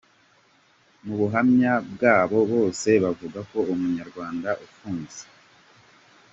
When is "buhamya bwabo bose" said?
1.19-2.89